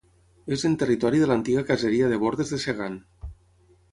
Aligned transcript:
És 0.55 0.63
en 0.69 0.77
territori 0.83 1.19
de 1.23 1.27
l'antiga 1.31 1.63
caseria 1.69 2.09
de 2.13 2.19
bordes 2.25 2.53
de 2.55 2.61
Segan. 2.65 2.97